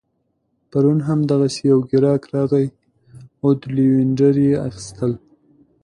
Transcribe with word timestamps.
پرون 0.69 0.99
هم 1.07 1.19
دغسي 1.31 1.61
یو 1.71 1.79
ګیراک 1.89 2.23
راغی 2.33 2.65
عود 3.41 3.59
لوینډر 3.75 4.35
يې 4.47 4.53
اخيستل 4.67 5.11